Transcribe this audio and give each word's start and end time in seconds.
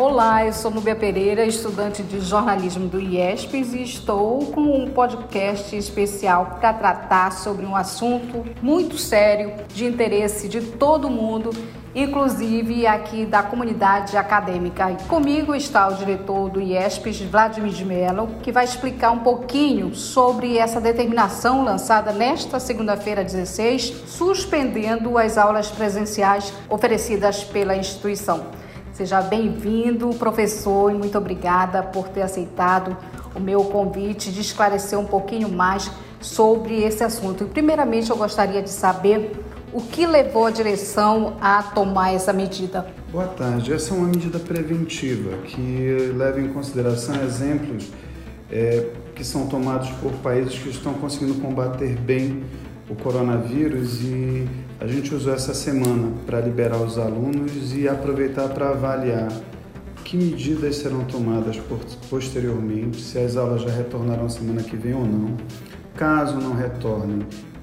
Olá, 0.00 0.46
eu 0.46 0.52
sou 0.54 0.70
Nubia 0.70 0.96
Pereira, 0.96 1.44
estudante 1.44 2.02
de 2.02 2.20
jornalismo 2.20 2.88
do 2.88 2.98
IESPES 2.98 3.74
e 3.74 3.82
estou 3.82 4.46
com 4.46 4.62
um 4.62 4.88
podcast 4.88 5.76
especial 5.76 6.56
para 6.58 6.72
tratar 6.72 7.30
sobre 7.32 7.66
um 7.66 7.76
assunto 7.76 8.42
muito 8.62 8.96
sério, 8.96 9.52
de 9.74 9.84
interesse 9.84 10.48
de 10.48 10.62
todo 10.62 11.10
mundo, 11.10 11.50
inclusive 11.94 12.86
aqui 12.86 13.26
da 13.26 13.42
comunidade 13.42 14.16
acadêmica. 14.16 14.90
E 14.90 14.96
comigo 15.04 15.54
está 15.54 15.88
o 15.88 15.94
diretor 15.94 16.48
do 16.48 16.62
IESPES, 16.62 17.20
Vladimir 17.20 17.70
de 17.70 17.84
Mello, 17.84 18.26
que 18.42 18.50
vai 18.50 18.64
explicar 18.64 19.10
um 19.10 19.18
pouquinho 19.18 19.94
sobre 19.94 20.56
essa 20.56 20.80
determinação 20.80 21.62
lançada 21.62 22.10
nesta 22.10 22.58
segunda-feira 22.58 23.22
16, 23.22 24.04
suspendendo 24.06 25.18
as 25.18 25.36
aulas 25.36 25.70
presenciais 25.70 26.54
oferecidas 26.70 27.44
pela 27.44 27.76
instituição. 27.76 28.46
Seja 29.00 29.22
bem-vindo, 29.22 30.10
professor, 30.10 30.92
e 30.92 30.94
muito 30.94 31.16
obrigada 31.16 31.82
por 31.82 32.10
ter 32.10 32.20
aceitado 32.20 32.94
o 33.34 33.40
meu 33.40 33.64
convite 33.64 34.30
de 34.30 34.42
esclarecer 34.42 34.98
um 34.98 35.06
pouquinho 35.06 35.48
mais 35.48 35.90
sobre 36.20 36.82
esse 36.82 37.02
assunto. 37.02 37.44
E, 37.44 37.46
primeiramente, 37.46 38.10
eu 38.10 38.16
gostaria 38.18 38.60
de 38.60 38.68
saber 38.68 39.42
o 39.72 39.80
que 39.80 40.06
levou 40.06 40.44
a 40.44 40.50
direção 40.50 41.38
a 41.40 41.62
tomar 41.62 42.12
essa 42.12 42.30
medida. 42.30 42.88
Boa 43.10 43.26
tarde. 43.26 43.72
Essa 43.72 43.94
é 43.94 43.96
uma 43.96 44.06
medida 44.06 44.38
preventiva 44.38 45.38
que 45.46 46.12
leva 46.14 46.38
em 46.38 46.52
consideração 46.52 47.14
exemplos 47.24 47.86
é, 48.52 48.86
que 49.14 49.24
são 49.24 49.46
tomados 49.46 49.88
por 49.92 50.12
países 50.16 50.58
que 50.58 50.68
estão 50.68 50.92
conseguindo 50.92 51.40
combater 51.40 51.96
bem 51.96 52.44
o 52.90 52.96
coronavírus 52.96 54.02
e 54.02 54.48
a 54.80 54.86
gente 54.86 55.14
usou 55.14 55.32
essa 55.32 55.54
semana 55.54 56.12
para 56.26 56.40
liberar 56.40 56.78
os 56.78 56.98
alunos 56.98 57.72
e 57.74 57.88
aproveitar 57.88 58.48
para 58.48 58.70
avaliar 58.70 59.30
que 60.04 60.16
medidas 60.16 60.76
serão 60.76 61.04
tomadas 61.04 61.56
posteriormente, 62.08 63.00
se 63.00 63.16
as 63.18 63.36
aulas 63.36 63.62
já 63.62 63.70
retornarão 63.70 64.28
semana 64.28 64.60
que 64.60 64.76
vem 64.76 64.92
ou 64.92 65.06
não. 65.06 65.36
Caso 65.94 66.36
não 66.36 66.52
retornem, 66.52 67.20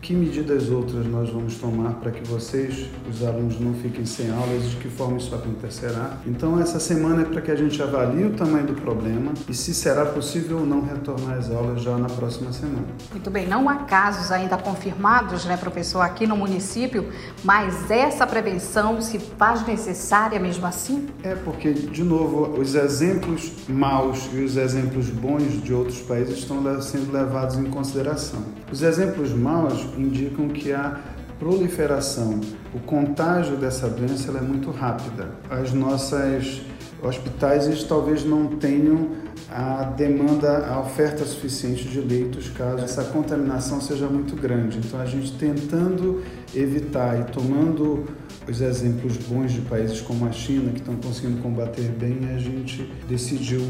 que 0.07 0.13
medidas 0.13 0.69
outras 0.69 1.05
nós 1.05 1.29
vamos 1.29 1.55
tomar 1.55 1.95
para 1.95 2.11
que 2.11 2.25
vocês, 2.25 2.85
os 3.11 3.27
alunos, 3.27 3.59
não 3.59 3.73
fiquem 3.73 4.05
sem 4.05 4.31
aulas 4.31 4.63
e 4.63 4.69
de 4.69 4.75
que 4.77 4.87
forma 4.87 5.17
isso 5.17 5.35
acontecerá? 5.35 6.19
Então, 6.25 6.57
essa 6.57 6.79
semana 6.79 7.23
é 7.23 7.25
para 7.25 7.41
que 7.41 7.51
a 7.51 7.55
gente 7.57 7.83
avalie 7.83 8.23
o 8.23 8.29
tamanho 8.29 8.67
do 8.67 8.73
problema 8.73 9.33
e 9.49 9.53
se 9.53 9.73
será 9.73 10.05
possível 10.05 10.59
ou 10.59 10.65
não 10.65 10.79
retornar 10.81 11.37
às 11.37 11.51
aulas 11.51 11.81
já 11.81 11.97
na 11.97 12.07
próxima 12.07 12.53
semana. 12.53 12.85
Muito 13.11 13.29
bem, 13.29 13.49
não 13.49 13.67
há 13.67 13.79
casos 13.79 14.31
ainda 14.31 14.57
confirmados, 14.57 15.43
né, 15.43 15.57
professor, 15.57 15.99
aqui 15.99 16.25
no 16.25 16.37
município, 16.37 17.09
mas 17.43 17.91
essa 17.91 18.25
prevenção 18.25 19.01
se 19.01 19.19
faz 19.19 19.67
necessária 19.67 20.39
mesmo 20.39 20.65
assim? 20.65 21.05
É 21.21 21.35
porque, 21.35 21.73
de 21.73 22.03
novo, 22.05 22.57
os 22.57 22.75
exemplos 22.75 23.51
maus 23.67 24.29
e 24.33 24.39
os 24.39 24.55
exemplos 24.55 25.09
bons 25.09 25.61
de 25.61 25.73
outros 25.73 25.99
países 25.99 26.37
estão 26.37 26.81
sendo 26.81 27.11
levados 27.11 27.57
em 27.57 27.65
consideração. 27.65 28.39
Os 28.71 28.81
exemplos 28.81 29.33
maus 29.33 29.96
indicam 29.97 30.47
que 30.49 30.71
a 30.71 30.99
proliferação, 31.39 32.39
o 32.73 32.79
contágio 32.79 33.57
dessa 33.57 33.87
doença 33.87 34.31
é 34.31 34.41
muito 34.41 34.71
rápida. 34.71 35.29
As 35.49 35.73
nossas 35.73 36.61
hospitais 37.01 37.83
talvez 37.83 38.25
não 38.25 38.47
tenham 38.57 39.11
a 39.49 39.83
demanda, 39.83 40.67
a 40.67 40.79
oferta 40.79 41.23
suficiente 41.23 41.87
de 41.87 42.01
leitos 42.01 42.49
caso 42.49 42.83
essa 42.83 43.03
contaminação 43.03 43.79
seja 43.79 44.07
muito 44.07 44.35
grande. 44.35 44.79
Então 44.79 44.99
a 44.99 45.05
gente 45.05 45.31
tentando 45.33 46.21
evitar 46.55 47.19
e 47.19 47.23
tomando 47.31 48.05
os 48.47 48.61
exemplos 48.61 49.17
bons 49.17 49.51
de 49.51 49.61
países 49.61 50.01
como 50.01 50.25
a 50.25 50.31
China 50.31 50.71
que 50.71 50.79
estão 50.79 50.95
conseguindo 50.95 51.41
combater 51.41 51.89
bem, 51.91 52.19
a 52.35 52.39
gente 52.39 52.91
decidiu 53.07 53.61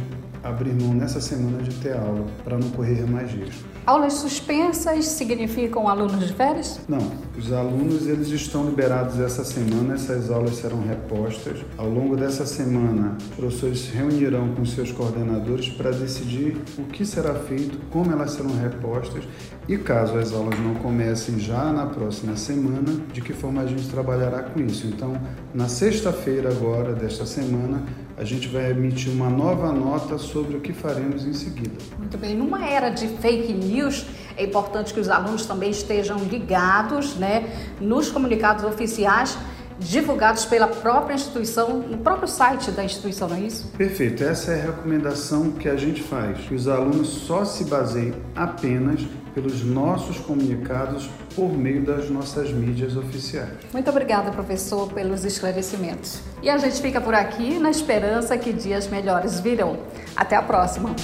abrir 0.48 0.74
mão 0.74 0.94
nessa 0.94 1.20
semana 1.22 1.62
de 1.62 1.74
ter 1.76 1.94
aula 1.96 2.26
para 2.44 2.58
não 2.58 2.70
correr 2.70 3.06
mais 3.08 3.32
risco. 3.32 3.68
Aulas 3.86 4.16
suspensas 4.16 5.06
significam 5.06 5.88
alunos 5.88 6.28
de 6.28 6.34
férias? 6.34 6.80
Não, 6.90 7.12
os 7.38 7.54
alunos 7.54 8.06
eles 8.06 8.28
estão 8.28 8.66
liberados 8.66 9.18
essa 9.20 9.46
semana, 9.46 9.94
essas 9.94 10.30
aulas 10.30 10.58
serão 10.58 10.82
repostas. 10.86 11.60
Ao 11.78 11.88
longo 11.88 12.18
dessa 12.18 12.46
semana, 12.46 13.18
os 13.32 13.36
professores 13.36 13.80
se 13.80 13.92
reunirão 13.92 14.54
com 14.56 14.66
seus 14.66 14.92
coordenadores 14.92 15.70
para 15.70 15.92
decidir 15.92 16.58
o 16.78 16.84
que 16.84 17.06
será 17.06 17.34
feito, 17.36 17.80
como 17.90 18.12
elas 18.12 18.32
serão 18.32 18.54
repostas 18.58 19.24
e 19.70 19.78
caso 19.78 20.18
as 20.18 20.34
aulas 20.34 20.60
não 20.60 20.76
comecem 20.76 21.40
já 21.40 21.72
na 21.72 21.86
próxima 21.86 22.36
semana, 22.36 23.02
de 23.14 23.22
que 23.22 23.34
forma 23.34 23.62
a 23.62 23.66
gente 23.66 23.88
trabalhará 23.90 24.44
com 24.44 24.60
isso. 24.62 24.88
Então, 24.88 25.14
na 25.54 25.68
sexta-feira 25.68 26.50
agora 26.50 26.94
desta 26.94 27.26
semana, 27.26 27.84
a 28.18 28.24
gente 28.24 28.48
vai 28.48 28.72
emitir 28.72 29.12
uma 29.12 29.30
nova 29.30 29.72
nota 29.72 30.18
sobre 30.18 30.58
o 30.58 30.60
que 30.60 30.74
faremos 30.74 31.24
em 31.24 31.34
seguida. 31.34 31.76
Muito 32.00 32.18
bem. 32.18 32.36
Numa 32.36 32.68
era 32.68 32.90
de 32.90 33.08
fake 33.08 33.54
news, 33.54 34.08
é 34.36 34.44
importante 34.44 34.92
que 34.92 35.00
os 35.00 35.08
alunos 35.08 35.46
também 35.46 35.70
estejam 35.70 36.18
ligados 36.24 37.16
né, 37.16 37.48
nos 37.80 38.10
comunicados 38.10 38.64
oficiais 38.64 39.38
divulgados 39.80 40.46
pela 40.46 40.68
própria 40.68 41.14
instituição, 41.14 41.80
no 41.80 41.98
próprio 41.98 42.28
site 42.28 42.72
da 42.72 42.84
instituição, 42.84 43.28
não 43.28 43.38
é 43.38 43.42
isso? 43.42 43.68
Perfeito. 43.78 44.24
Essa 44.24 44.52
é 44.52 44.62
a 44.62 44.66
recomendação 44.66 45.52
que 45.52 45.70
a 45.70 45.76
gente 45.76 46.02
faz. 46.02 46.40
Que 46.40 46.56
os 46.56 46.68
alunos 46.68 47.08
só 47.08 47.46
se 47.46 47.66
baseiem 47.66 48.14
apenas 48.36 49.02
pelos 49.34 49.64
nossos 49.64 50.18
comunicados 50.18 51.08
por 51.36 51.54
meio 51.54 51.86
das 51.86 52.10
nossas 52.10 52.52
mídias 52.52 52.98
oficiais. 52.98 53.52
Muito 53.72 53.88
obrigada, 53.90 54.32
professor, 54.32 54.92
pelos 54.92 55.24
esclarecimentos. 55.24 56.22
E 56.42 56.50
a 56.50 56.58
gente 56.58 56.82
fica 56.82 57.00
por 57.00 57.14
aqui 57.14 57.60
na 57.60 57.70
esperança 57.70 58.36
que 58.38 58.52
dias 58.52 58.88
melhores 58.88 59.40
virão. 59.40 59.78
Até 60.16 60.36
a 60.36 60.42
próxima. 60.42 60.96